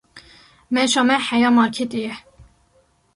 [0.73, 2.13] Meşa me heya marketê ye.